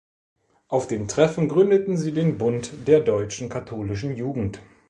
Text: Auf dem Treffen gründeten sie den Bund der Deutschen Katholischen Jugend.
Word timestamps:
Auf 0.67 0.87
dem 0.87 1.07
Treffen 1.07 1.47
gründeten 1.47 1.95
sie 1.95 2.11
den 2.11 2.39
Bund 2.39 2.71
der 2.87 3.01
Deutschen 3.01 3.49
Katholischen 3.49 4.15
Jugend. 4.15 4.59